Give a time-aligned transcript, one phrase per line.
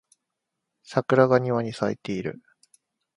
[0.81, 2.41] 桜が庭に咲いている